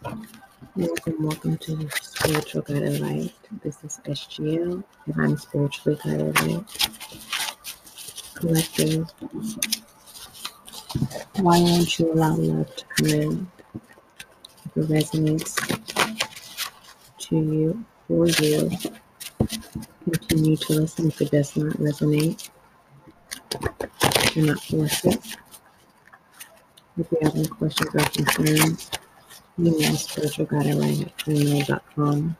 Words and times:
Welcome, 0.00 1.24
welcome 1.24 1.58
to 1.58 1.88
Spiritual 2.00 2.62
Guided 2.62 3.00
Light. 3.00 3.34
This 3.64 3.82
is 3.82 3.98
SGL, 4.04 4.84
and 5.06 5.14
I'm 5.20 5.36
Spiritually 5.36 5.98
Guided 6.04 6.40
Light. 6.40 6.88
Collective, 8.34 9.10
why 11.40 11.58
won't 11.58 11.98
you 11.98 12.12
allow 12.12 12.36
love 12.36 12.76
to 12.76 12.84
come 12.84 13.06
in? 13.06 13.50
If 14.66 14.76
it 14.76 14.88
resonates 14.88 15.56
to 17.18 17.36
you, 17.36 17.84
for 18.06 18.28
you, 18.28 18.70
continue 20.04 20.56
to 20.56 20.72
listen. 20.74 21.08
If 21.08 21.20
it 21.22 21.32
does 21.32 21.56
not 21.56 21.76
resonate, 21.76 22.50
do 24.32 24.42
not 24.46 24.60
force 24.60 25.04
it. 25.06 25.36
If 26.96 27.10
you 27.10 27.18
have 27.22 27.34
any 27.34 27.48
questions 27.48 27.94
or 27.94 28.04
concerns, 28.10 28.90
email 29.58 29.92
spiritualguidelight 29.92 31.06
at 31.06 31.16
gmail.com. 31.18 32.36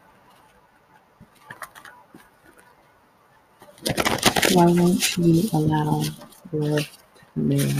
Why 4.55 4.67
won't 4.67 5.19
you 5.19 5.49
allow 5.53 6.05
love 6.53 6.89
to 6.89 6.89
come 7.35 7.53
in? 7.53 7.77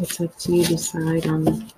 It's 0.00 0.20
up 0.20 0.38
to 0.38 0.54
you 0.54 0.64
to 0.64 0.68
decide 0.70 1.26
on 1.26 1.70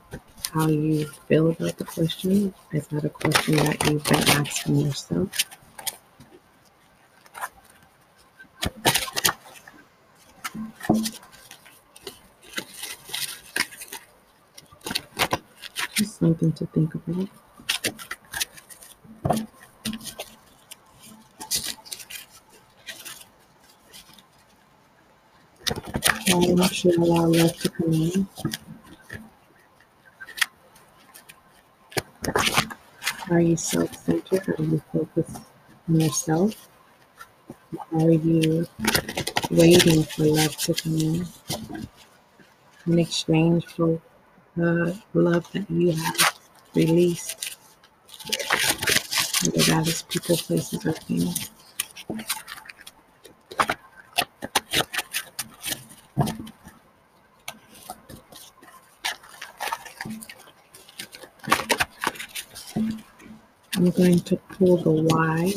how 0.53 0.69
you 0.69 1.07
feel 1.27 1.51
about 1.51 1.79
the 1.79 1.85
question. 1.85 2.53
Is 2.73 2.87
that 2.89 3.05
a 3.05 3.09
question 3.09 3.57
that 3.57 3.91
you've 3.91 4.05
been 4.05 4.29
asking 4.29 4.77
yourself? 4.77 5.29
Just 16.01 16.19
something 16.19 16.51
to 16.53 16.65
think 16.65 16.95
about. 16.95 17.29
Why 26.27 26.71
you 26.73 26.93
allow 27.05 27.27
love 27.27 27.55
to 27.59 27.69
come 27.69 27.93
in? 27.93 28.27
Are 33.31 33.41
you 33.43 33.59
self 33.59 33.95
centered? 34.03 34.49
Are 34.59 34.63
you 34.63 34.83
focused 34.91 35.37
on 35.87 36.01
yourself? 36.01 36.71
Are 37.93 38.11
you 38.11 38.67
waiting 39.51 40.05
for 40.05 40.25
love 40.25 40.57
to 40.57 40.73
come 40.73 40.97
in 40.97 41.27
in 42.87 42.99
exchange 42.99 43.67
for 43.67 44.01
the 44.57 45.01
love 45.15 45.51
that 45.53 45.71
you 45.71 45.93
have 45.93 46.39
released? 46.75 47.57
Whether 49.45 49.63
that 49.73 49.89
is 49.89 50.03
people, 50.03 50.37
places, 50.37 50.85
or 50.85 50.93
things. 50.93 51.51
I'm 63.77 63.91
going 63.93 64.21
to 64.21 64.37
pull 64.37 64.77
the 64.77 64.91
Y. 64.91 65.55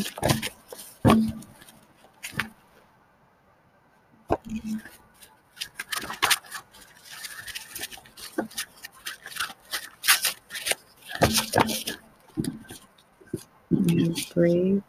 We 13.71 14.03
have 14.05 14.15
brave, 14.33 14.83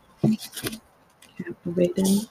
the. 1.94 2.28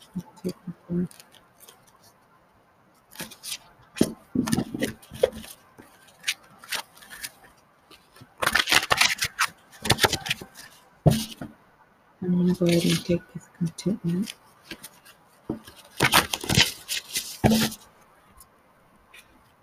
I'm 12.22 12.32
going 12.36 12.54
to 12.54 12.60
go 12.60 12.66
ahead 12.66 12.86
and 12.86 13.06
take 13.06 13.22
this 13.34 13.50
contentment. 13.58 14.34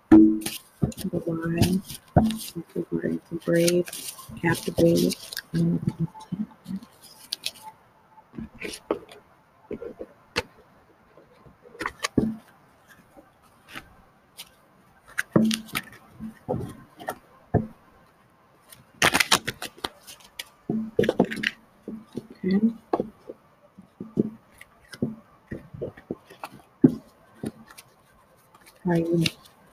The 0.09 1.81
we're 2.91 3.01
into 3.07 3.35
brave, 3.45 3.85
captivated, 4.41 5.15
and 5.53 5.81
content. 5.81 6.50
Are 22.51 22.57
you 28.97 29.23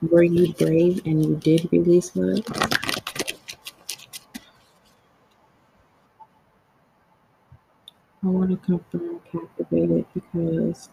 were 0.03 0.23
you 0.23 0.53
brave 0.53 1.05
and 1.05 1.25
you 1.25 1.35
did 1.37 1.69
release 1.73 2.15
love? 2.15 2.45
I 8.23 8.27
want 8.29 8.51
to 8.51 8.57
confirm 8.59 9.21
captivated 9.33 10.07
because 10.15 10.89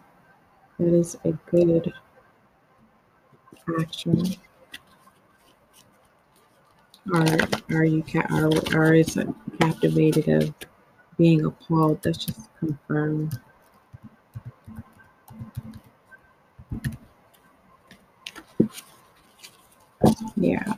that 0.78 0.92
is 0.92 1.16
a 1.24 1.32
good 1.48 1.92
action. 3.78 4.34
Are 7.14 7.38
are 7.70 7.84
you 7.84 8.02
ca- 8.02 8.26
are 8.30 8.50
or 8.76 8.94
is 8.94 9.16
captivated 9.60 10.28
of 10.28 10.52
being 11.16 11.44
appalled? 11.44 12.02
That's 12.02 12.24
just 12.24 12.48
confirmed. 12.58 13.38
Yeah. 20.36 20.74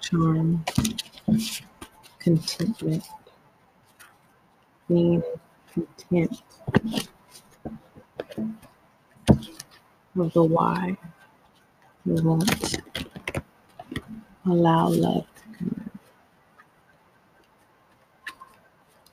Charm, 0.00 0.64
contentment, 2.18 3.04
being 4.88 5.22
content 5.72 6.42
of 10.18 10.32
the 10.32 10.42
why. 10.42 10.96
You 12.04 12.22
won't 12.22 12.78
allow 14.46 14.88
love 14.88 15.26
to 15.34 15.58
come 15.58 15.74
in. 15.76 15.90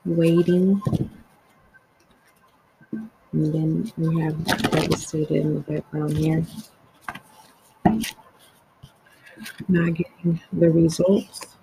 Waiting. 0.06 0.82
And 3.32 3.54
then 3.54 3.92
we 3.96 4.20
have 4.20 4.44
devastated 4.44 5.30
in 5.36 5.54
the 5.54 5.60
background 5.60 6.16
here. 6.16 6.46
Not 9.66 9.94
getting 9.94 10.40
the 10.52 10.70
results. 10.70 11.56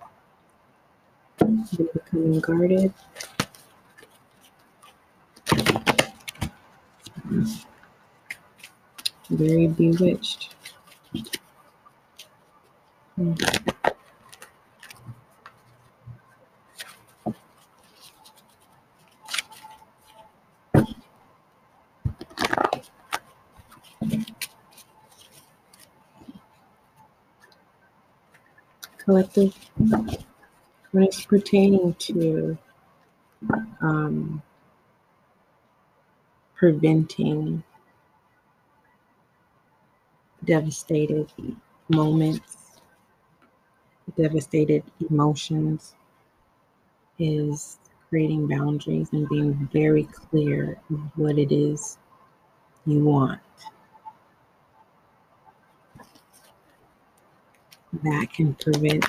Then 1.38 1.66
becoming 1.94 2.40
guarded. 2.40 2.92
Very 9.30 9.66
bewitched. 9.68 10.54
Hmm. 13.16 13.34
Collective, 29.12 29.54
when 29.76 31.02
it's 31.02 31.26
pertaining 31.26 31.92
to 31.98 32.56
um, 33.82 34.40
preventing 36.54 37.62
devastated 40.46 41.30
moments, 41.90 42.56
devastated 44.16 44.82
emotions, 45.10 45.94
is 47.18 47.76
creating 48.08 48.48
boundaries 48.48 49.10
and 49.12 49.28
being 49.28 49.68
very 49.74 50.04
clear 50.04 50.80
of 50.88 51.00
what 51.16 51.36
it 51.38 51.52
is 51.52 51.98
you 52.86 53.00
want. 53.04 53.42
That 57.92 58.28
can 58.32 58.54
prevent 58.54 59.04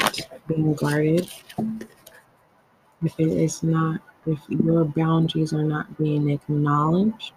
being 0.47 0.73
guarded. 0.73 1.29
If 3.03 3.19
it 3.19 3.27
is 3.27 3.63
not, 3.63 4.01
if 4.25 4.39
your 4.49 4.85
boundaries 4.85 5.53
are 5.53 5.63
not 5.63 5.97
being 5.97 6.29
acknowledged, 6.29 7.33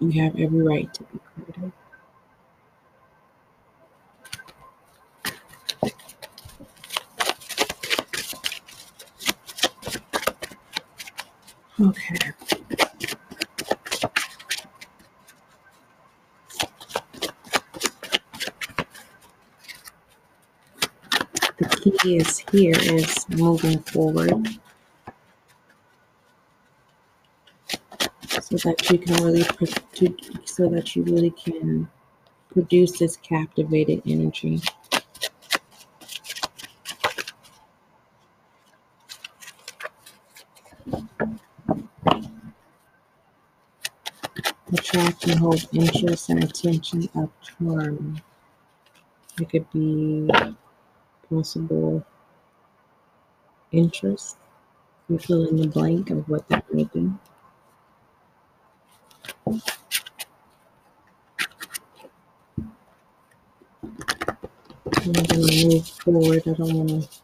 you 0.00 0.10
have 0.22 0.38
every 0.38 0.62
right 0.62 0.92
to 0.94 1.02
be 1.04 1.18
guarded. 1.36 1.72
Okay. 11.80 12.18
The 21.58 21.68
key 21.82 21.90
is 22.16 22.38
here 22.50 22.74
is 22.76 23.28
moving 23.30 23.78
forward 23.80 24.48
so 28.28 28.56
that 28.64 28.90
you 28.90 28.98
can 28.98 29.24
really 29.24 29.46
so 30.44 30.68
that 30.68 30.96
you 30.96 31.02
really 31.04 31.30
can 31.30 31.88
produce 32.52 32.98
this 32.98 33.16
captivated 33.16 34.02
energy. 34.06 34.60
attract 44.72 45.26
and 45.26 45.38
hold 45.40 45.66
interest 45.72 46.28
and 46.28 46.44
attention 46.44 47.08
of 47.14 47.30
charm. 47.40 48.20
It 49.40 49.48
could 49.48 49.70
be 49.70 50.28
possible 51.30 52.04
interest. 53.72 54.36
You 55.08 55.18
fill 55.18 55.48
in 55.48 55.56
the 55.56 55.68
blank 55.68 56.10
of 56.10 56.28
what 56.28 56.46
that 56.48 56.72
may 56.72 56.84
be. 56.84 57.10
I'm 59.46 59.60
going 65.12 65.26
to 65.26 65.66
move 65.66 65.88
forward. 65.88 66.42
I 66.46 66.52
don't 66.52 66.74
want 66.74 67.20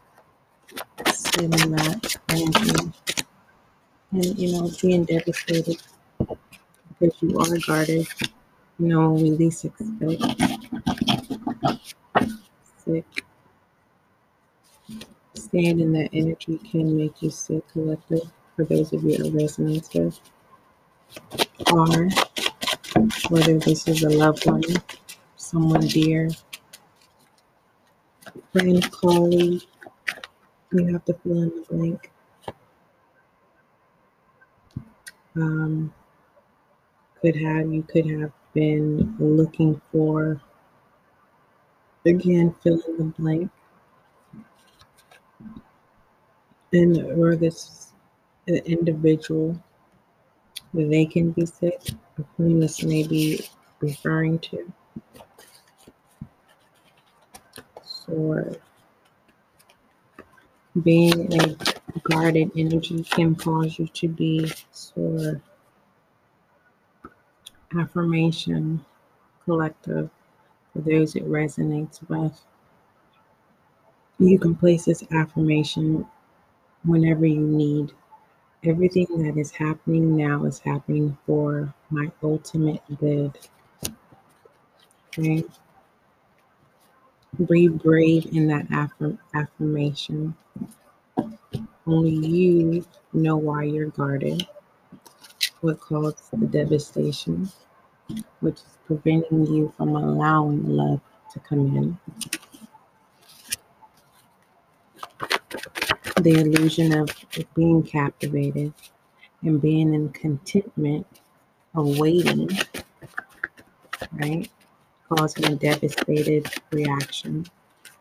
to 1.05 1.13
sit 1.13 1.43
in 1.43 1.51
that 1.51 2.15
energy. 2.29 2.91
And, 4.11 4.39
you 4.39 4.51
know, 4.53 4.71
being 4.81 5.05
devastated 5.05 5.77
because 6.99 7.15
you 7.21 7.37
are 7.39 7.57
guarded. 7.67 8.07
You 8.79 8.87
know, 8.87 9.13
we 9.13 9.31
least 9.31 9.65
expect. 9.65 10.21
Sick. 12.85 13.24
In 15.55 15.93
that 15.93 16.09
energy 16.11 16.57
can 16.69 16.97
make 16.97 17.21
you 17.21 17.29
sick, 17.29 17.65
collective, 17.69 18.29
for 18.57 18.65
those 18.65 18.91
of 18.91 19.01
you 19.05 19.17
that 19.17 19.33
resonates 19.33 19.93
with. 19.95 20.19
Are, 21.71 22.09
whether 23.29 23.57
this 23.59 23.87
is 23.87 24.03
a 24.03 24.09
loved 24.09 24.45
one, 24.45 24.63
someone 25.37 25.87
dear, 25.87 26.29
friend, 28.51 28.91
colleague, 28.91 29.61
you 30.73 30.87
have 30.91 31.05
to 31.05 31.13
fill 31.13 31.43
in 31.43 31.49
the 31.49 31.65
blank. 31.69 32.11
Um, 35.37 35.93
could 37.21 37.37
have 37.37 37.71
you 37.71 37.81
could 37.83 38.07
have 38.07 38.33
been 38.53 39.15
looking 39.19 39.81
for 39.93 40.41
again 42.05 42.53
fill 42.61 42.81
in 42.89 42.97
the 42.97 43.03
blank 43.17 43.51
and 46.75 46.97
or 47.19 47.35
this 47.35 47.93
individual 48.47 49.57
they 50.73 51.05
can 51.05 51.31
be 51.31 51.45
sick 51.45 51.81
of 52.17 52.25
whom 52.35 52.59
this 52.59 52.83
may 52.83 53.03
be 53.07 53.45
referring 53.79 54.37
to 54.39 54.71
so 57.83 58.55
being 60.83 61.33
a 61.33 61.55
guarded 62.03 62.51
energy 62.57 63.03
can 63.03 63.35
cause 63.35 63.79
you 63.79 63.87
to 63.87 64.07
be 64.09 64.51
sore 64.71 65.41
affirmation 67.77 68.83
collective 69.45 70.09
for 70.73 70.79
those 70.79 71.15
it 71.15 71.25
resonates 71.29 72.07
with. 72.09 72.41
You 74.19 74.39
can 74.39 74.55
place 74.55 74.85
this 74.85 75.03
affirmation 75.11 76.05
whenever 76.85 77.25
you 77.25 77.41
need. 77.41 77.91
Everything 78.63 79.05
that 79.23 79.37
is 79.37 79.51
happening 79.51 80.15
now 80.17 80.45
is 80.45 80.59
happening 80.59 81.17
for 81.25 81.73
my 81.89 82.11
ultimate 82.23 82.81
good. 82.99 83.37
Okay? 85.09 85.43
Be 87.47 87.67
brave 87.67 88.25
in 88.27 88.47
that 88.47 88.67
affirm- 88.71 89.19
affirmation. 89.33 90.35
Only 91.85 92.15
you 92.15 92.85
know 93.13 93.37
why 93.37 93.63
you're 93.63 93.87
guarded, 93.89 94.47
what 95.61 95.79
caused 95.79 96.31
the 96.31 96.47
devastation, 96.47 97.49
which 98.39 98.55
is 98.55 98.77
preventing 98.87 99.45
you 99.45 99.73
from 99.77 99.95
allowing 99.95 100.67
love 100.67 101.01
to 101.33 101.39
come 101.39 101.75
in. 101.75 101.97
The 106.25 106.39
illusion 106.41 106.91
of 106.97 107.09
being 107.53 107.83
captivated 107.83 108.73
and 109.43 109.61
being 109.61 109.93
in 109.93 110.09
contentment 110.09 111.05
of 111.75 111.99
waiting, 111.99 112.49
right? 114.13 114.49
Causing 115.07 115.45
a 115.45 115.55
devastated 115.55 116.47
reaction. 116.71 117.45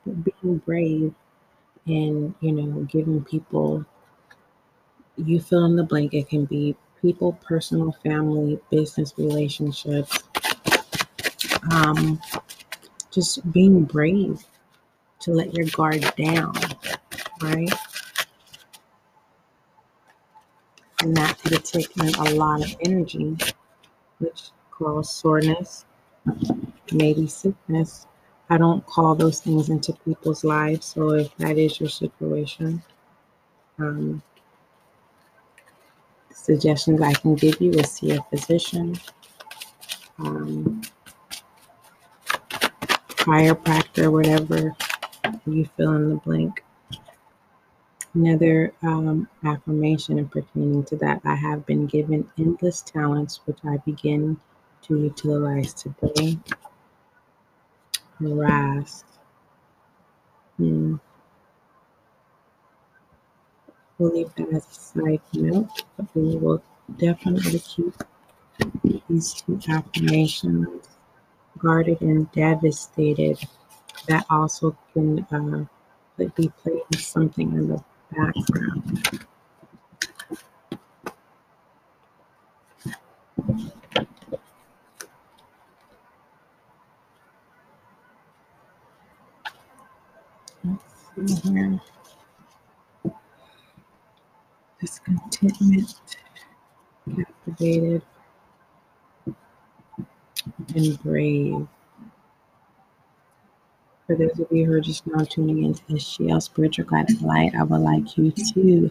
But 0.06 0.25
being 0.25 0.56
brave 0.56 1.15
and, 1.85 2.35
you 2.41 2.53
know, 2.53 2.85
giving 2.85 3.23
people, 3.25 3.85
you 5.19 5.38
fill 5.38 5.67
in 5.67 5.77
the 5.77 5.85
blank, 5.85 6.15
it 6.15 6.31
can 6.31 6.47
be 6.47 6.75
people, 7.03 7.35
personal, 7.44 7.93
family, 8.03 8.59
business 8.70 9.12
relationships. 9.19 10.23
Um, 11.70 12.19
just 13.10 13.53
being 13.53 13.84
brave 13.84 14.43
to 15.20 15.31
let 15.32 15.53
your 15.53 15.67
guard 15.67 16.10
down, 16.17 16.55
right? 17.43 17.70
And 21.05 21.15
that 21.19 21.39
could 21.39 21.53
have 21.53 21.65
taken 21.65 22.15
a 22.15 22.34
lot 22.34 22.65
of 22.65 22.75
energy, 22.81 23.37
which 24.20 24.44
cause 24.70 25.11
soreness, 25.11 25.84
maybe 26.93 27.27
sickness. 27.27 28.06
I 28.49 28.56
don't 28.56 28.84
call 28.87 29.15
those 29.15 29.39
things 29.41 29.69
into 29.69 29.93
people's 30.06 30.44
lives. 30.44 30.87
So 30.87 31.11
if 31.11 31.37
that 31.37 31.58
is 31.58 31.79
your 31.79 31.91
situation, 31.91 32.82
um, 33.79 34.23
suggestions 36.32 37.03
I 37.03 37.13
can 37.13 37.34
give 37.34 37.61
you 37.61 37.73
is 37.73 37.91
see 37.91 38.13
a 38.13 38.23
physician, 38.31 38.99
um, 40.20 40.81
chiropractor, 43.11 44.11
whatever 44.11 44.75
you 45.44 45.69
fill 45.77 45.93
in 45.96 46.08
the 46.08 46.17
blank. 46.17 46.65
Another 48.15 48.73
um, 48.83 49.29
affirmation 49.43 50.29
pertaining 50.29 50.85
to 50.85 50.97
that 50.97 51.21
I 51.25 51.35
have 51.35 51.67
been 51.67 51.87
given 51.87 52.31
endless 52.39 52.81
talents, 52.81 53.41
which 53.44 53.59
I 53.65 53.79
begin 53.79 54.39
to 54.83 54.97
utilize 54.97 55.75
today. 55.75 56.39
Harassed. 58.21 59.05
Hmm. 60.59 60.97
We'll 63.99 64.13
leave 64.13 64.33
that 64.37 64.53
as 64.53 64.67
a 64.67 64.75
side 64.75 65.21
note, 65.33 65.71
but 65.97 66.06
we 66.15 66.37
will 66.37 66.63
definitely 66.97 67.59
keep 67.59 67.94
these 69.09 69.35
two 69.35 69.59
affirmations 69.69 70.89
guarded 71.59 72.01
and 72.01 72.31
devastated. 72.31 73.39
That 74.06 74.25
also 74.31 74.77
can 74.93 75.27
uh, 75.33 76.25
be 76.37 76.53
playing 76.63 76.83
something 76.97 77.53
in 77.53 77.69
the 77.69 77.85
discontentment, 94.81 95.94
captivated, 97.17 98.03
and 100.75 101.03
brave. 101.03 101.69
For 104.06 104.15
those 104.17 104.39
of 104.39 104.49
you 104.51 104.67
who 104.67 104.73
are 104.75 104.81
just 104.81 105.06
now 105.06 105.25
tuning 105.25 105.65
into 105.65 105.82
the 105.89 105.99
Shield 105.99 106.43
Spiritual 106.43 106.84
Guided 106.84 107.23
Light, 107.23 107.55
I 107.55 107.63
would 107.63 107.81
like 107.81 108.19
you 108.19 108.32
to 108.32 108.91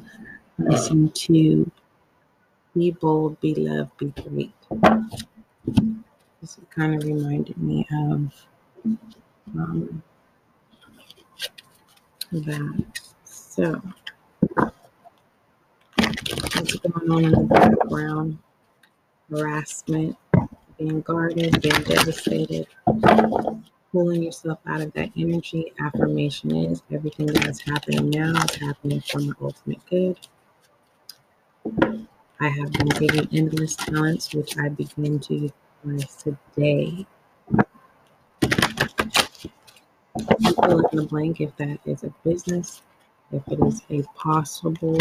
listen 0.58 1.10
to 1.12 1.72
Be 2.74 2.92
Bold, 2.92 3.40
Be 3.40 3.54
Loved, 3.54 3.96
Be 3.98 4.08
Great. 4.08 4.54
This 6.42 6.60
kind 6.76 6.96
of 6.96 7.04
reminded 7.08 7.58
me 7.58 7.88
of 7.92 8.34
um, 9.56 10.02
that. 12.32 12.84
So, 13.24 13.80
what's 16.56 16.76
going 16.78 17.12
on 17.12 17.26
in 17.26 17.32
the 17.32 17.48
background? 17.50 18.40
Harassment, 19.30 20.18
being 20.80 21.02
guarded, 21.02 21.62
being 21.62 21.84
devastated, 21.84 22.68
pulling 23.94 24.24
yourself 24.24 24.60
out 24.68 24.82
of 24.82 24.92
that 24.94 25.12
energy. 25.16 25.72
Affirmation 25.80 26.54
is 26.56 26.82
everything 26.92 27.28
that 27.28 27.48
is 27.48 27.62
happening 27.62 28.10
now 28.10 28.34
is 28.44 28.56
happening 28.56 29.00
for 29.02 29.20
my 29.20 29.34
ultimate 29.40 29.86
good. 29.86 30.18
I 32.40 32.50
have 32.50 32.72
been 32.74 32.88
given 32.90 33.30
endless 33.32 33.76
talents, 33.76 34.34
which 34.34 34.58
I 34.58 34.70
begin 34.70 35.20
to 35.20 35.52
utilize 35.86 36.16
today. 36.16 37.06
You 40.40 40.54
fill 40.54 40.88
in 40.88 40.98
the 40.98 41.06
blank 41.08 41.40
if 41.40 41.56
that 41.58 41.80
is 41.86 42.04
a 42.04 42.14
business, 42.24 42.82
if 43.32 43.48
it 43.48 43.60
is 43.68 43.82
a 43.92 44.02
possible 44.18 44.98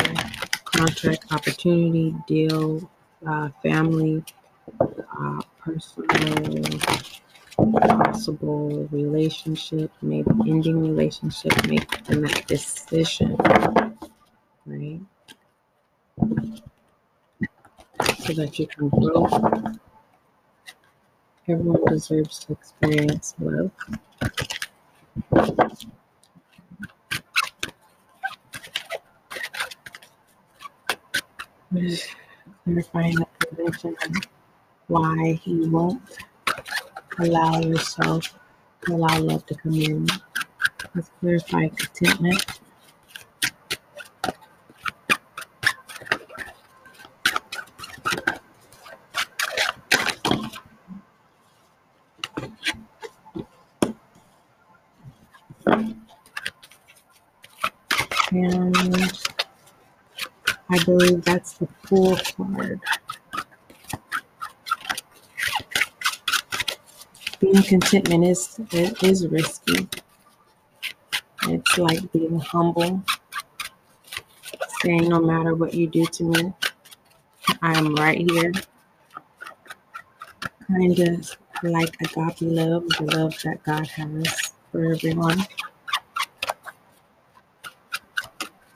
contract 0.65 1.33
opportunity, 1.33 2.15
deal, 2.29 2.91
uh, 3.27 3.49
family, 3.63 4.23
uh, 4.81 5.41
personal 5.59 6.79
possible 7.57 8.89
relationship, 8.91 9.91
maybe 10.01 10.31
ending 10.47 10.81
relationship, 10.81 11.53
making 11.67 12.23
that 12.23 12.47
decision, 12.47 13.37
right? 14.67 15.01
So 18.19 18.33
that 18.35 18.59
you 18.59 18.67
can 18.67 18.89
grow. 18.89 19.27
Everyone 21.49 21.85
deserves 21.87 22.39
to 22.41 22.53
experience 22.53 23.35
love. 23.39 23.71
Clarifying 32.65 33.15
the 33.17 33.27
prevention 33.39 33.97
why 34.87 35.33
he 35.43 35.69
won't 35.69 36.03
allow 37.19 37.61
yourself 37.61 38.39
to 38.85 38.95
allow 38.95 39.19
love 39.19 39.47
to 39.47 39.55
come 39.55 39.75
in. 39.75 40.07
Let's 40.95 41.11
clarify 41.21 41.69
contentment. 41.69 42.45
And 58.35 59.13
I 60.71 60.85
believe 60.85 61.23
that's 61.25 61.53
the 61.55 61.69
full 61.85 62.17
card. 62.17 62.81
Contentment 67.61 68.25
is 68.25 68.59
it 68.71 69.03
is 69.03 69.27
risky. 69.27 69.89
It's 71.49 71.77
like 71.77 72.11
being 72.13 72.39
humble, 72.39 73.03
saying 74.81 75.09
no 75.09 75.21
matter 75.21 75.55
what 75.55 75.75
you 75.75 75.87
do 75.87 76.07
to 76.07 76.25
me, 76.25 76.53
I 77.61 77.77
am 77.77 77.95
right 77.97 78.19
here. 78.31 78.53
Kind 80.69 80.99
of 80.99 81.37
like 81.63 81.95
agape 82.01 82.41
love, 82.41 82.89
the 82.89 83.11
love 83.15 83.35
that 83.45 83.63
God 83.65 83.87
has 83.89 84.53
for 84.71 84.95
everyone. 84.95 85.39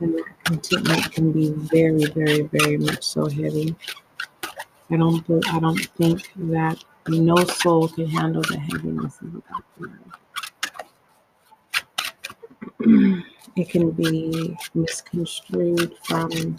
And 0.01 0.15
that 0.19 0.45
contentment 0.45 1.13
can 1.13 1.33
be 1.33 1.51
very, 1.51 2.05
very, 2.07 2.43
very 2.43 2.77
much 2.77 3.05
so 3.05 3.27
heavy. 3.27 3.75
I 4.91 4.97
don't 4.97 5.25
I 5.49 5.59
don't 5.59 5.85
think 5.97 6.31
that 6.37 6.85
no 7.09 7.37
soul 7.45 7.89
can 7.89 8.09
handle 8.09 8.43
the 8.43 8.59
heaviness 8.59 9.19
of 9.21 9.35
agape 9.35 9.45
love. 9.79 10.13
It 13.57 13.71
can 13.71 13.91
be 13.91 14.57
misconstrued 14.75 15.97
from 16.05 16.59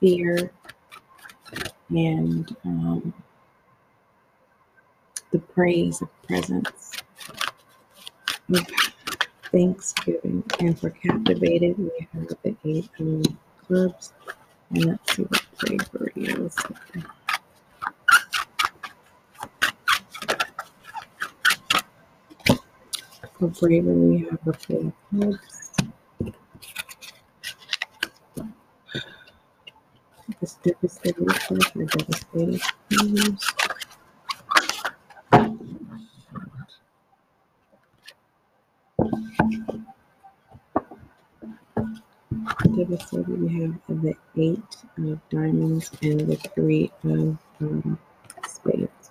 fear 0.00 0.50
and 1.90 2.56
um, 2.64 3.12
the 5.32 5.38
praise 5.38 6.02
of 6.02 6.08
presence 6.22 6.92
thanksgiving. 9.50 10.44
And 10.60 10.78
for 10.78 10.90
captivated, 10.90 11.78
we 11.78 12.06
have 12.12 12.28
the 12.42 12.56
eight 12.64 12.88
clubs. 13.66 14.12
And 14.70 14.84
let's 14.84 15.16
see 15.16 15.22
what 15.22 15.42
bravery 15.58 16.12
is. 16.16 16.56
For 23.38 23.48
bravery, 23.48 23.94
we 23.94 24.18
have 24.30 24.40
the 24.44 24.54
four 24.54 24.80
of 24.80 24.92
clubs. 25.10 25.72
This 30.40 30.54
devastated 30.64 31.28
clubs 31.28 31.72
or 31.76 31.84
devastated 31.86 32.62
clubs. 32.90 33.54
Devastated, 42.76 43.28
we 43.42 43.62
have 43.62 43.74
the 43.88 44.14
eight 44.36 44.76
of 44.98 45.20
diamonds 45.30 45.90
and 46.02 46.20
the 46.20 46.36
three 46.36 46.92
of 47.04 47.38
um, 47.60 47.98
spades. 48.48 49.10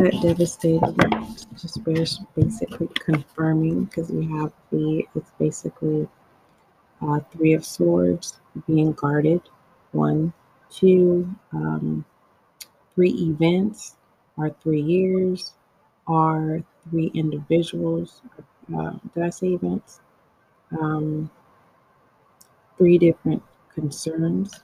That 0.00 0.18
devastated 0.22 0.96
just 1.60 1.84
basically 2.34 2.88
confirming 2.94 3.84
because 3.84 4.08
we 4.08 4.24
have 4.28 4.50
the 4.72 5.06
it's 5.14 5.30
basically 5.38 6.08
uh, 7.02 7.20
three 7.32 7.52
of 7.54 7.64
swords 7.64 8.40
being 8.66 8.92
guarded. 8.92 9.42
One 9.92 10.32
two 10.70 11.28
um, 11.52 12.04
three 12.94 13.12
events 13.12 13.96
are 14.38 14.50
three 14.62 14.80
years. 14.82 15.54
Are 16.06 16.62
three 16.88 17.10
individuals 17.14 18.22
uh, 18.74 18.92
did 19.14 19.22
i 19.24 19.30
say 19.30 19.48
events? 19.48 20.00
Um, 20.72 21.30
three 22.78 22.98
different 22.98 23.42
concerns. 23.74 24.60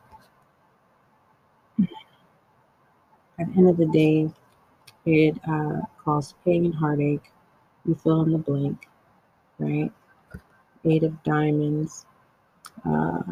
At 3.38 3.52
the 3.52 3.58
end 3.58 3.68
of 3.68 3.76
the 3.76 3.86
day 3.86 4.30
it 5.06 5.38
uh, 5.48 5.80
caused 6.04 6.34
pain 6.44 6.66
and 6.66 6.74
heartache. 6.74 7.32
You 7.84 7.94
fill 7.94 8.22
in 8.22 8.32
the 8.32 8.38
blank, 8.38 8.88
right? 9.58 9.92
Eight 10.84 11.04
of 11.04 11.22
diamonds. 11.22 12.06
Uh, 12.84 13.22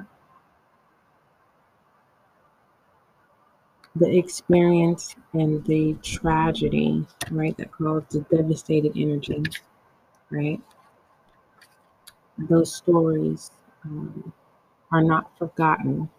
the 3.96 4.18
experience 4.18 5.14
and 5.32 5.64
the 5.66 5.94
tragedy, 6.02 7.06
right, 7.30 7.56
that 7.56 7.70
caused 7.72 8.10
the 8.10 8.20
devastated 8.36 8.92
energy, 8.96 9.42
right? 10.30 10.60
Those 12.38 12.74
stories 12.74 13.50
um, 13.84 14.32
are 14.92 15.02
not 15.02 15.36
forgotten. 15.38 16.10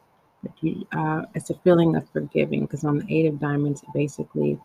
You, 0.62 0.88
uh, 0.92 1.24
it's 1.34 1.50
a 1.50 1.56
feeling 1.56 1.96
of 1.96 2.08
forgiving 2.10 2.62
because 2.62 2.84
on 2.86 3.00
the 3.00 3.06
Eight 3.10 3.26
of 3.26 3.40
Diamonds, 3.40 3.84
basically 3.94 4.60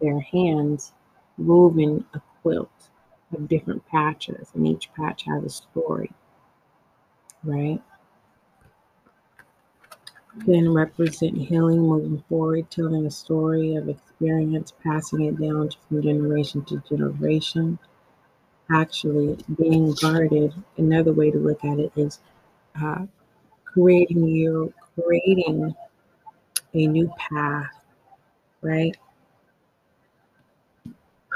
their 0.00 0.20
hands 0.20 0.92
woven 1.38 2.06
a 2.14 2.20
quilt 2.42 2.90
of 3.32 3.48
different 3.48 3.86
patches, 3.88 4.50
and 4.54 4.66
each 4.66 4.92
patch 4.94 5.24
has 5.24 5.44
a 5.44 5.50
story, 5.50 6.12
right? 7.44 7.80
Then 10.46 10.72
represent 10.72 11.36
healing, 11.36 11.80
moving 11.80 12.22
forward, 12.28 12.70
telling 12.70 13.04
a 13.04 13.10
story 13.10 13.74
of 13.74 13.86
experience, 13.90 14.72
passing 14.82 15.20
it 15.20 15.38
down 15.38 15.68
from 15.88 16.00
generation 16.02 16.64
to 16.66 16.78
generation. 16.88 17.78
Actually, 18.70 19.38
being 19.58 19.92
guarded, 19.94 20.54
another 20.76 21.12
way 21.12 21.30
to 21.30 21.38
look 21.38 21.64
at 21.64 21.78
it 21.80 21.92
is 21.96 22.20
uh, 22.82 23.06
creating 23.64 24.28
your 24.28 24.70
creating 24.94 25.74
a 26.74 26.86
new 26.86 27.10
path, 27.18 27.72
right? 28.62 28.96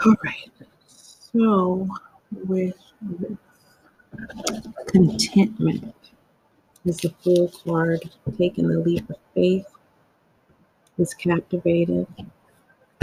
All 0.07 0.15
right. 0.25 0.51
So, 0.87 1.87
with 2.33 2.75
contentment 4.87 5.95
is 6.87 6.97
the 6.99 7.11
full 7.23 7.53
card, 7.65 8.01
taking 8.39 8.69
the 8.69 8.79
leap 8.79 9.11
of 9.11 9.17
faith, 9.35 9.67
is 10.99 11.13
captivated. 11.15 12.07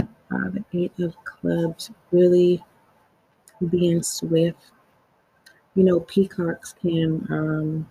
Uh, 0.00 0.50
the 0.50 0.64
Eight 0.72 0.98
of 0.98 1.14
Clubs 1.24 1.90
really 2.10 2.62
being 3.70 4.02
swift. 4.02 4.58
You 5.74 5.84
know, 5.84 6.00
peacocks 6.00 6.74
can, 6.82 7.26
um, 7.30 7.88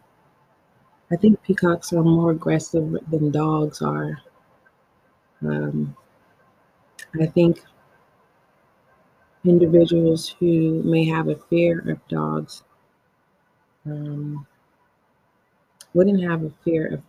I 1.12 1.16
think 1.16 1.42
peacocks 1.44 1.94
are 1.94 2.04
more 2.04 2.32
aggressive 2.32 2.98
than 3.10 3.32
dogs 3.32 3.82
are. 3.82 4.22
Um, 5.42 5.96
I 7.20 7.26
think 7.28 7.64
individuals 9.50 10.30
who 10.40 10.84
may 10.84 11.06
have 11.06 11.28
a 11.30 11.36
fear 11.36 11.80
of 11.90 12.08
dogs 12.08 12.64
um, 13.86 14.46
wouldn't 15.94 16.24
have 16.24 16.44
a 16.44 16.50
fear 16.64 16.88
of 16.94 17.02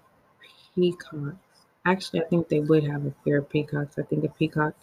peacocks. 0.75 1.39
Actually, 1.87 2.23
I 2.23 2.29
think 2.29 2.49
they 2.49 2.61
would 2.61 2.85
have 2.85 3.07
a 3.07 3.13
fear 3.25 3.39
of 3.39 3.49
peacocks. 3.51 3.99
I 3.99 4.03
think 4.05 4.25
a 4.25 4.29
peacock 4.31 4.75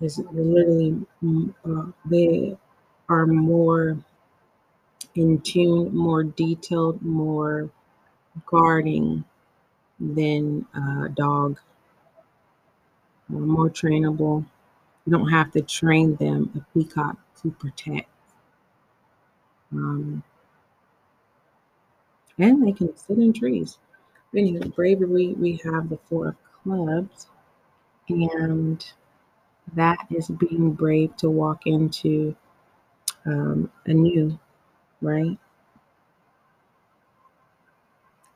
is 0.00 0.18
literally, 0.32 1.04
mm, 1.22 1.54
uh, 1.64 1.92
they 2.06 2.56
are 3.08 3.26
more 3.26 3.98
in 5.14 5.38
tune, 5.42 5.94
more 5.94 6.22
detailed, 6.22 7.02
more 7.02 7.68
guarding 8.46 9.24
than 10.00 10.66
a 10.74 11.08
dog, 11.10 11.58
more 13.28 13.70
trainable. 13.70 14.44
You 15.08 15.12
don't 15.16 15.30
have 15.30 15.50
to 15.52 15.62
train 15.62 16.16
them 16.16 16.50
a 16.54 16.78
peacock 16.78 17.16
to 17.40 17.50
protect. 17.52 18.10
Um, 19.72 20.22
and 22.38 22.62
they 22.62 22.72
can 22.72 22.94
sit 22.94 23.16
in 23.16 23.32
trees. 23.32 23.78
Anyway, 24.36 24.68
bravery, 24.68 25.28
we 25.28 25.62
have 25.64 25.88
the 25.88 25.96
Four 26.10 26.28
of 26.28 26.36
Clubs, 26.62 27.28
and 28.10 28.84
that 29.74 30.06
is 30.10 30.28
being 30.28 30.72
brave 30.72 31.16
to 31.16 31.30
walk 31.30 31.62
into 31.66 32.36
um, 33.24 33.72
anew, 33.86 34.38
right? 35.00 35.38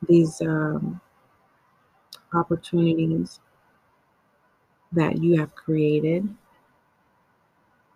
These 0.07 0.41
um, 0.41 0.99
opportunities 2.33 3.39
that 4.91 5.21
you 5.21 5.39
have 5.39 5.53
created, 5.53 6.27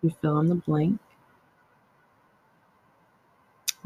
you 0.02 0.10
fill 0.10 0.40
in 0.40 0.48
the 0.48 0.54
blank. 0.56 1.00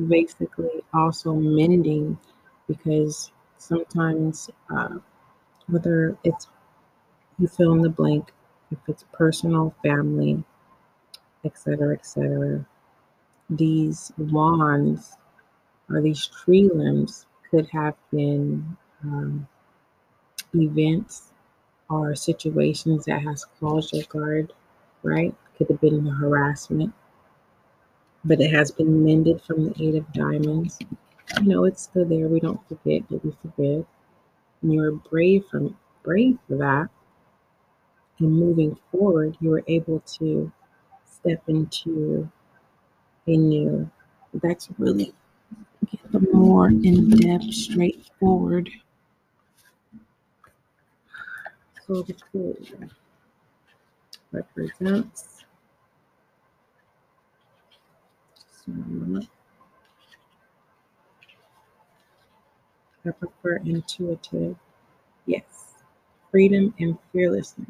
Basically, 0.07 0.83
also 0.93 1.33
mending 1.35 2.19
because 2.69 3.33
sometimes, 3.57 4.51
uh, 4.69 4.99
whether 5.69 6.19
it's 6.25 6.49
you 7.39 7.49
fill 7.49 7.73
in 7.75 7.83
the 7.83 7.91
blank, 7.91 8.33
if 8.71 8.79
it's 8.89 9.05
personal, 9.13 9.75
family, 9.85 10.45
etc., 11.45 11.95
etc., 11.95 12.67
these 13.51 14.13
wands 14.19 15.17
or 15.91 16.01
these 16.03 16.27
tree 16.29 16.69
limbs 16.73 17.27
could 17.51 17.69
have 17.71 17.97
been 18.13 18.77
um, 19.05 19.49
events 20.55 21.31
or 21.91 22.15
situations 22.17 23.05
that 23.07 23.23
has 23.23 23.45
caused 23.61 23.93
your 23.95 24.05
guard, 24.07 24.53
right? 25.03 25.35
Could 25.63 25.75
have 25.75 25.81
been 25.81 26.05
the 26.05 26.11
harassment, 26.11 26.93
but 28.25 28.41
it 28.41 28.51
has 28.53 28.73
been 28.73 29.05
mended 29.05 29.41
from 29.43 29.67
the 29.67 29.75
eight 29.81 29.95
of 29.95 30.13
diamonds. 30.13 30.77
You 31.41 31.47
know, 31.47 31.67
it's 31.67 31.83
still 31.83 32.05
there. 32.05 32.27
We 32.27 32.41
don't 32.41 32.59
forget, 32.69 33.03
but 33.09 33.25
we 33.25 33.33
forgive. 33.41 33.87
And 34.63 34.75
you're 34.75 34.91
brave 34.91 35.45
from 35.49 35.77
brave 36.03 36.37
for 36.49 36.57
that. 36.57 36.89
And 38.19 38.33
moving 38.33 38.77
forward, 38.91 39.37
you 39.41 39.51
were 39.51 39.63
able 39.69 40.01
to 40.19 40.51
step 41.09 41.41
into 41.47 42.29
a 43.29 43.37
new. 43.37 43.89
That's 44.35 44.69
really 44.79 45.15
get 45.93 46.11
the 46.11 46.21
more 46.33 46.71
in 46.71 47.11
depth, 47.11 47.55
straightforward. 47.55 48.69
So 51.87 52.03
the 52.03 52.17
fool 52.33 52.57
represents. 54.33 55.45
So 58.62 58.62
I 63.05 63.11
prefer 63.11 63.57
intuitive. 63.65 64.57
Yes. 65.27 65.75
Freedom 66.31 66.75
and 66.79 66.99
fearlessness. 67.13 67.69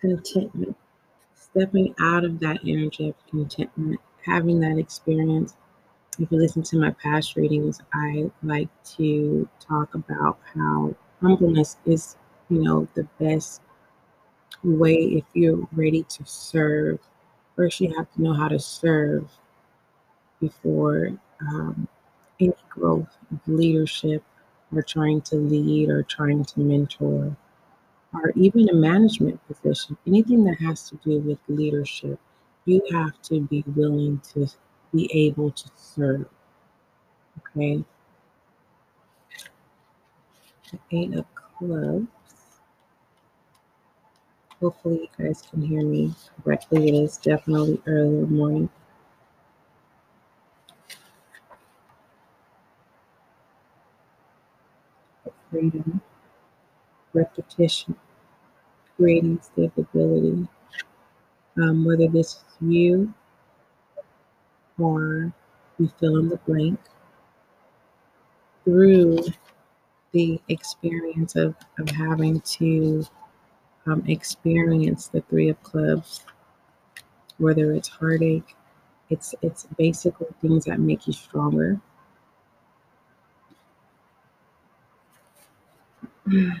Contentment. 0.00 0.76
Stepping 1.34 1.94
out 2.00 2.24
of 2.24 2.40
that 2.40 2.60
energy 2.66 3.08
of 3.08 3.26
contentment, 3.28 4.00
having 4.24 4.60
that 4.60 4.78
experience. 4.78 5.56
If 6.18 6.30
you 6.30 6.38
listen 6.38 6.62
to 6.64 6.78
my 6.78 6.90
past 6.92 7.36
readings, 7.36 7.80
I 7.92 8.30
like 8.42 8.68
to 8.96 9.48
talk 9.60 9.94
about 9.94 10.38
how 10.54 10.94
humbleness 11.20 11.76
is, 11.86 12.16
you 12.48 12.62
know, 12.62 12.88
the 12.94 13.04
best 13.18 13.60
way 14.62 14.94
if 14.94 15.24
you're 15.34 15.68
ready 15.72 16.04
to 16.04 16.24
serve. 16.24 17.00
First, 17.56 17.80
you 17.80 17.94
have 17.96 18.12
to 18.14 18.22
know 18.22 18.34
how 18.34 18.48
to 18.48 18.58
serve 18.58 19.30
before 20.40 21.10
um, 21.40 21.88
any 22.40 22.52
growth 22.68 23.16
of 23.30 23.40
leadership 23.46 24.22
or 24.74 24.82
trying 24.82 25.20
to 25.22 25.36
lead 25.36 25.88
or 25.88 26.02
trying 26.02 26.44
to 26.44 26.60
mentor 26.60 27.36
or 28.14 28.32
even 28.36 28.68
a 28.68 28.74
management 28.74 29.40
position, 29.46 29.96
anything 30.06 30.44
that 30.44 30.58
has 30.60 30.88
to 30.88 30.96
do 31.04 31.18
with 31.20 31.38
leadership, 31.48 32.18
you 32.64 32.80
have 32.92 33.20
to 33.22 33.40
be 33.40 33.64
willing 33.74 34.20
to 34.32 34.46
be 34.94 35.10
able 35.12 35.50
to 35.50 35.68
serve. 35.76 36.26
Okay. 37.38 37.84
The 40.70 40.78
Eight 40.92 41.14
of 41.14 41.26
Clubs. 41.34 42.06
Hopefully, 44.64 45.10
you 45.18 45.26
guys 45.26 45.42
can 45.42 45.62
hear 45.62 45.82
me 45.84 46.14
correctly. 46.42 46.88
It 46.88 46.94
is 46.94 47.18
definitely 47.18 47.82
early 47.86 48.26
morning. 48.26 48.70
Freedom, 55.50 56.00
repetition, 57.12 57.96
creating 58.96 59.40
stability. 59.42 60.48
Um, 61.56 61.84
whether 61.84 62.08
this 62.08 62.34
is 62.36 62.44
you 62.60 63.14
or 64.78 65.32
you 65.78 65.90
fill 66.00 66.18
in 66.18 66.28
the 66.30 66.38
blank 66.38 66.80
through 68.64 69.18
the 70.12 70.40
experience 70.48 71.36
of, 71.36 71.56
of 71.78 71.90
having 71.90 72.40
to 72.40 73.04
um, 73.86 74.02
experience 74.06 75.08
the 75.08 75.20
three 75.22 75.48
of 75.48 75.62
clubs 75.62 76.24
whether 77.38 77.72
it's 77.72 77.88
heartache 77.88 78.54
it's 79.10 79.34
it's 79.42 79.66
basically 79.76 80.26
things 80.40 80.64
that 80.64 80.80
make 80.80 81.06
you 81.06 81.12
stronger. 81.12 81.78
And 86.26 86.60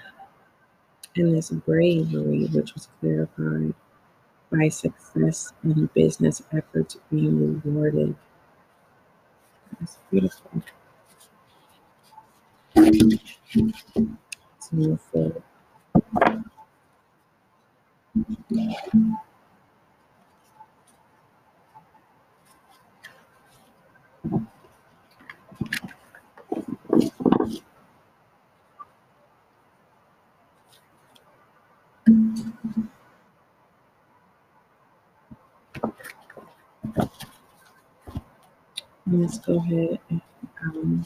this 1.16 1.50
bravery 1.50 2.46
which 2.52 2.74
was 2.74 2.88
clarified 3.00 3.74
by 4.50 4.68
success 4.68 5.52
and 5.62 5.92
business 5.94 6.42
efforts 6.52 6.98
being 7.10 7.62
rewarded. 7.64 8.14
That's 9.80 9.98
beautiful. 10.10 10.62
Move 14.72 15.00
forward. 15.00 15.42
Let's 39.10 39.38
go 39.38 39.56
ahead 39.58 39.98
and 40.10 40.20
um, 40.62 41.04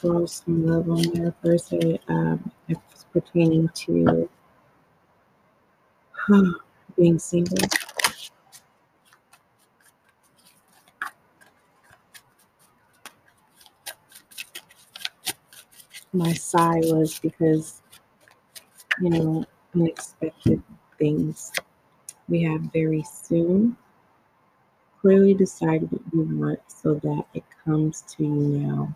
draw 0.00 0.26
some 0.26 0.66
love 0.66 0.88
on 0.90 1.04
I, 1.72 1.98
um, 2.08 2.50
it's 2.68 3.04
pertaining 3.12 3.68
to 3.74 4.28
huh, 6.10 6.52
being 6.96 7.18
single. 7.18 7.58
My 16.12 16.32
sigh 16.32 16.80
was 16.84 17.18
because, 17.18 17.82
you 19.00 19.10
know, 19.10 19.44
unexpected 19.74 20.62
things 20.98 21.52
we 22.28 22.42
have 22.44 22.60
very 22.72 23.02
soon. 23.02 23.76
Clearly 25.00 25.34
decide 25.34 25.82
what 25.90 26.00
you 26.12 26.38
want 26.38 26.60
so 26.68 26.94
that 26.94 27.24
it 27.34 27.44
comes 27.64 28.02
to 28.16 28.22
you 28.22 28.30
now. 28.30 28.94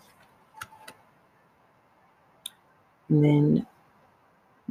And 3.08 3.24
then 3.24 3.66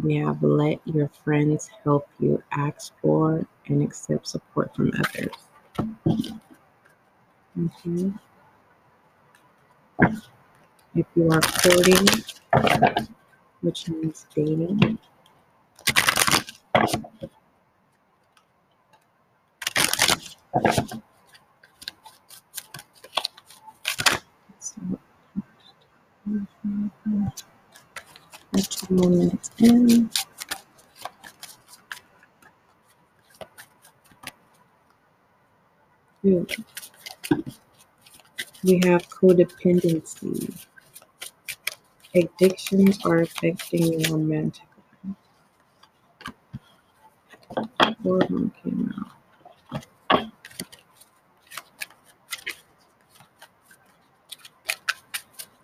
we 0.02 0.15
have 0.15 0.43
let 0.43 0.80
your 0.86 1.10
friends 1.23 1.69
help 1.84 2.08
you 2.19 2.41
ask 2.52 2.93
for 3.02 3.45
and 3.67 3.84
accept 3.84 4.28
support 4.28 4.76
from 4.76 4.91
others. 5.00 5.34
Okay. 7.65 8.13
If 10.95 11.06
you 11.15 11.30
are 11.32 11.41
courting, 11.41 12.08
which 13.62 13.89
means 13.89 14.28
dating, 14.36 15.00
two 28.62 28.93
more 28.96 29.10
minutes 29.10 29.52
in. 29.60 30.10
Good. 36.24 36.56
We 38.63 38.82
have 38.86 39.08
codependency. 39.10 40.54
Addictions 42.15 43.06
are 43.06 43.20
affecting 43.20 44.02
romantic 44.12 44.63
life. 47.58 47.98
Fourth 48.04 48.30
one 48.30 48.52
came 48.63 48.93
out. 49.00 49.12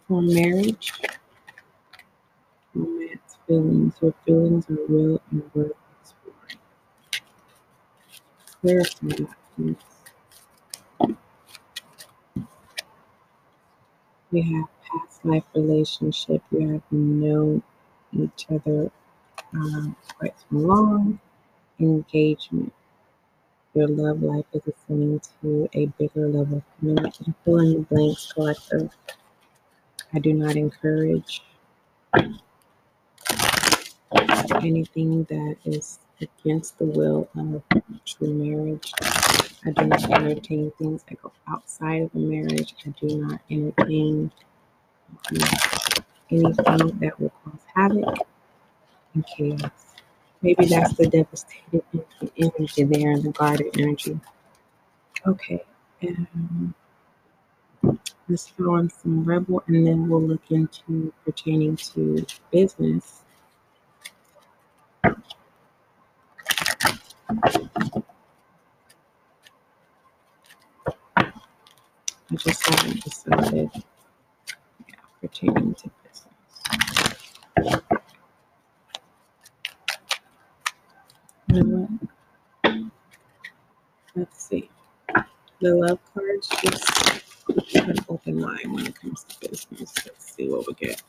For 0.08 0.22
marriage, 0.22 0.94
feelings. 3.54 3.94
Your 4.02 4.14
feelings 4.26 4.70
are 4.70 4.86
real 4.88 5.22
and 5.32 5.44
worth 5.54 5.72
exploring. 6.02 6.60
Clarify 8.62 9.34
please. 9.56 9.76
We 14.32 14.42
have 14.42 14.66
past 14.82 15.26
life 15.26 15.44
relationship. 15.54 16.42
You 16.52 16.70
have 16.74 16.92
known 16.92 17.62
each 18.12 18.48
other 18.50 18.92
um, 19.54 19.96
quite 20.18 20.36
long. 20.50 21.20
Engagement. 21.80 22.74
Your 23.76 23.88
love 23.88 24.22
life 24.22 24.46
is 24.54 24.62
ascending 24.68 25.22
to 25.42 25.70
a 25.74 25.88
bigger 25.98 26.28
level 26.28 26.58
of 26.58 26.64
commitment. 26.80 27.18
Fill 27.44 27.60
in 27.60 27.74
the 27.74 27.80
blanks, 27.82 28.32
collective. 28.34 28.96
I 30.14 30.20
do 30.20 30.34
not 30.34 30.56
encourage 30.56 31.42
anything 34.62 35.24
that 35.26 35.58
is 35.66 36.00
against 36.22 36.78
the 36.78 36.86
will 36.86 37.30
of 37.36 37.64
true 38.06 38.34
marriage. 38.34 38.92
I 39.66 39.72
do 39.72 39.86
not 39.86 40.10
entertain 40.12 40.72
things 40.78 41.04
that 41.10 41.22
go 41.22 41.32
outside 41.48 42.04
of 42.04 42.16
a 42.16 42.20
marriage. 42.20 42.76
I 42.86 42.94
do 43.02 43.18
not 43.18 43.42
entertain 43.50 44.32
anything 46.32 47.00
that 47.00 47.14
will 47.20 47.32
cause 47.44 47.60
havoc 47.76 48.18
and 49.14 49.26
chaos. 49.26 49.72
Maybe 50.42 50.66
that's 50.66 50.94
the 50.96 51.08
devastated 51.08 51.84
energy 52.38 52.84
there 52.84 53.12
in 53.12 53.24
the 53.24 53.32
guarded 53.32 53.80
energy. 53.80 54.20
Okay. 55.26 55.64
Um, 56.04 56.74
let's 58.28 58.48
throw 58.48 58.76
in 58.78 58.90
some 58.90 59.24
rebel 59.24 59.64
and 59.68 59.88
then 59.88 60.10
we'll 60.10 60.22
look 60.22 60.44
into 60.50 61.14
pertaining 61.24 61.78
to 61.78 62.26
business. 62.52 63.23
I 72.32 72.36
just 72.36 72.68
haven't 72.68 73.04
decided 73.04 73.70
yeah, 73.76 73.82
pertaining 75.22 75.76
to 75.76 75.92
business. 76.04 76.28
You 81.48 81.64
know 81.64 81.88
what? 81.88 82.10
Let's 84.16 84.46
see. 84.46 84.70
The 85.62 85.76
love 85.76 86.00
cards 86.14 86.50
just 86.62 87.76
an 87.76 87.98
open 88.10 88.40
mind 88.42 88.74
when 88.74 88.88
it 88.88 88.96
comes 89.00 89.24
to 89.26 89.50
business. 89.50 89.94
Let's 90.06 90.34
see 90.36 90.50
what 90.50 90.68
we 90.68 90.74
get. 90.76 91.02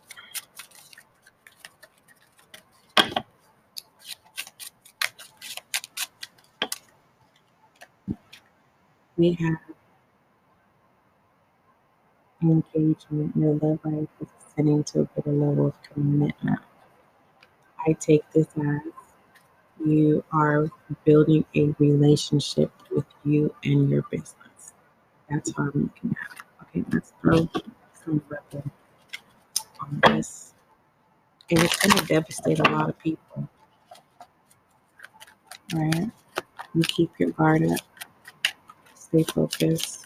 We 9.17 9.33
have 9.35 9.59
engagement. 12.43 13.37
Your 13.37 13.55
love 13.55 13.79
life 13.85 14.09
is 14.21 14.29
ascending 14.47 14.85
to 14.85 15.01
a 15.01 15.05
better 15.05 15.33
level 15.33 15.69
of 15.69 15.83
commitment. 15.83 16.61
I 17.87 17.93
take 17.95 18.29
this 18.33 18.49
as 18.57 18.81
you 19.85 20.25
are 20.33 20.69
building 21.05 21.45
a 21.55 21.75
relationship 21.79 22.73
with 22.91 23.07
you 23.25 23.55
and 23.65 23.89
your 23.89 24.03
business. 24.11 24.73
That's 25.31 25.53
how 25.57 25.65
I'm 25.65 25.73
looking 25.75 26.17
at 26.21 26.39
it. 26.39 26.43
Okay, 26.63 26.85
let's 26.93 27.13
throw 27.21 27.49
some 28.05 28.23
rebel 28.29 28.65
on 29.81 30.01
this. 30.07 30.55
And 31.51 31.61
it's 31.61 31.77
going 31.77 31.99
to 31.99 32.07
devastate 32.07 32.61
a 32.61 32.71
lot 32.71 32.89
of 32.89 32.99
people. 32.99 33.49
Right? 35.75 36.11
You 36.75 36.83
keep 36.83 37.11
your 37.19 37.31
guard 37.31 37.65
up, 37.65 37.79
focused. 39.23 40.05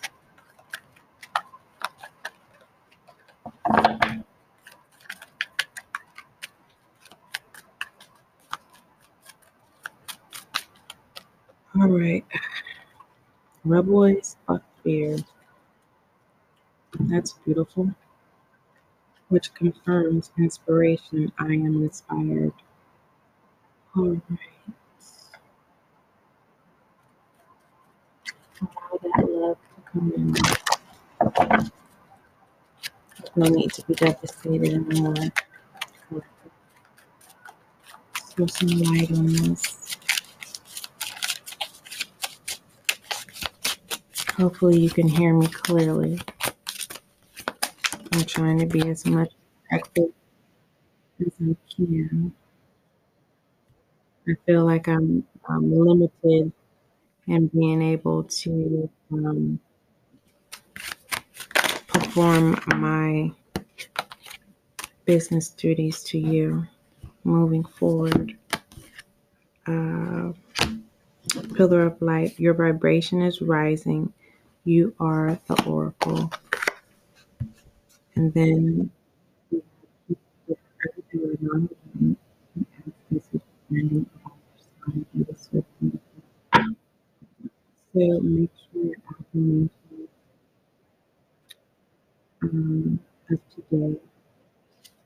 All 11.80 11.88
right. 11.88 12.24
Rebels 13.64 14.36
fuck 14.46 14.62
fear. 14.82 15.18
That's 17.00 17.32
beautiful. 17.44 17.90
Which 19.28 19.54
confirms 19.54 20.32
inspiration. 20.38 21.32
I 21.38 21.46
am 21.52 21.82
inspired. 21.82 22.52
All 23.96 24.10
right. 24.10 24.22
Allow 29.18 29.54
that 29.54 29.77
in. 29.94 30.34
No 33.36 33.46
need 33.48 33.72
to 33.72 33.82
be 33.86 33.94
devastated 33.94 34.74
anymore. 34.74 35.14
Throw 38.30 38.46
some 38.46 38.68
light 38.68 39.10
on 39.10 39.26
this. 39.26 39.96
Hopefully, 44.36 44.80
you 44.80 44.88
can 44.88 45.08
hear 45.08 45.34
me 45.34 45.48
clearly. 45.48 46.20
I'm 48.12 48.24
trying 48.24 48.58
to 48.58 48.66
be 48.66 48.88
as 48.88 49.06
much 49.06 49.32
active 49.70 50.12
as 51.20 51.32
I 51.40 51.56
can. 51.74 52.32
I 54.28 54.32
feel 54.46 54.64
like 54.64 54.86
I'm, 54.88 55.26
I'm 55.48 55.72
limited 55.72 56.52
in 57.26 57.46
being 57.48 57.82
able 57.82 58.24
to 58.24 58.90
um, 59.12 59.60
perform 62.08 62.58
my 62.78 63.30
business 65.04 65.50
duties 65.50 66.02
to 66.02 66.18
you 66.18 66.66
moving 67.22 67.62
forward. 67.62 68.34
Uh, 69.66 70.32
pillar 71.54 71.82
of 71.82 72.00
light, 72.00 72.40
your 72.40 72.54
vibration 72.54 73.20
is 73.20 73.42
rising. 73.42 74.10
You 74.64 74.94
are 74.98 75.38
the 75.48 75.62
oracle. 75.66 76.32
And 78.14 78.32
then 78.32 78.90
you. 79.50 79.62
we're 81.12 81.36
not 81.42 81.56
alone. 81.60 81.68
We 82.56 82.64
ask 82.78 82.96
this 83.10 83.22
understanding 83.70 84.06
of 84.24 84.32
our 84.32 84.38
son. 84.86 85.06
It 85.20 85.28
is 85.28 85.48
so 85.52 85.64
beautiful. 85.78 86.00
So 87.92 88.20
make 88.22 88.50
sure 88.72 88.84
your 88.84 88.96
affirmations 89.10 89.70
um, 92.42 92.98
of 93.30 93.38
today. 93.54 93.96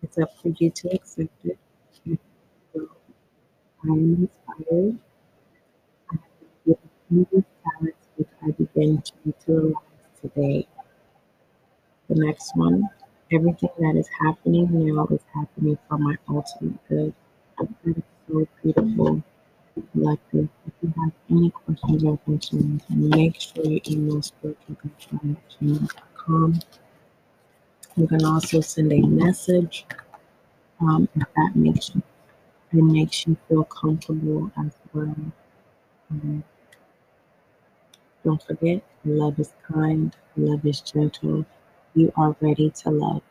It's 0.03 0.19
up 0.19 0.31
for 0.41 0.49
you 0.59 0.71
to 0.71 0.89
accept 0.95 1.31
it. 1.45 1.59
I 3.85 3.89
am 3.89 4.29
inspired. 4.29 4.99
I 6.11 6.17
given 6.65 6.89
me 7.11 7.27
these 7.33 7.45
talents 7.65 8.07
which 8.17 8.29
I 8.43 8.51
begin 8.53 9.03
to 9.03 9.13
utilize 9.25 9.75
today. 10.21 10.67
The 12.09 12.15
next 12.15 12.55
one, 12.57 12.89
everything 13.33 13.71
that 13.79 13.97
is 13.97 14.09
happening 14.25 14.69
now 14.71 15.07
is 15.11 15.21
happening 15.35 15.77
for 15.89 15.99
my 15.99 16.17
ultimate 16.29 16.79
good. 16.89 17.13
I 17.59 17.65
think 17.83 17.99
it's 17.99 18.07
so 18.29 18.47
beautiful, 18.63 19.23
collective. 19.93 20.49
If 20.67 20.73
you 20.83 20.93
have 21.03 21.13
any 21.31 21.51
questions 21.51 22.05
or 22.05 22.19
concerns, 22.19 22.83
make 22.89 23.41
sure 23.41 23.65
you 23.65 23.81
email 23.89 24.21
spiritualconnection.com. 24.21 26.61
You 27.97 28.07
can 28.07 28.23
also 28.25 28.61
send 28.61 28.93
a 28.93 29.01
message 29.01 29.87
um, 30.81 31.09
if 31.15 31.25
that 31.37 31.53
makes 31.57 31.95
you 31.95 32.03
it 32.73 32.83
makes 32.85 33.27
you 33.27 33.37
feel 33.49 33.65
comfortable 33.65 34.53
as 34.59 34.73
well. 34.95 35.17
Um, 36.11 36.45
don't 38.25 38.43
forget, 38.43 38.83
love 39.05 39.39
is 39.39 39.53
kind, 39.63 40.17
love 40.37 40.65
is 40.67 40.81
gentle. 40.81 41.45
You 41.95 42.13
are 42.17 42.35
ready 42.41 42.71
to 42.71 42.91
love. 42.91 43.23